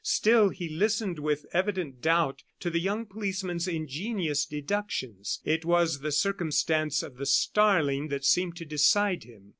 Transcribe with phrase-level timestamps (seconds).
[0.03, 6.11] Still he listened with evident doubt to the young policeman's ingenious deductions; it was the
[6.11, 9.49] circumstance of the starling that seemed to decide him.